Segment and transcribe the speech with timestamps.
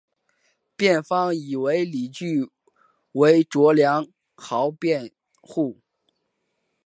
[0.75, 2.49] 辩方以为理据
[3.11, 5.11] 为卓良豪辩
[5.43, 5.79] 护。